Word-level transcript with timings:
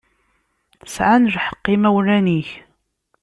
Sɛan 0.93 1.29
lḥeqq 1.35 1.65
yimawlan-ik. 1.69 2.49